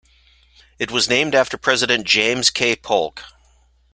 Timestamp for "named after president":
1.07-2.07